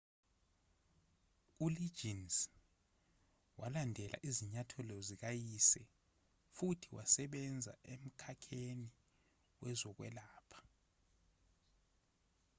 uliggins 1.65 2.35
walandela 3.59 4.17
izinyathelo 4.29 4.95
zikayise 5.07 5.81
futhi 6.55 6.87
wasebenza 6.97 7.73
emkhakheni 7.93 8.89
wezokwelapha 9.61 10.59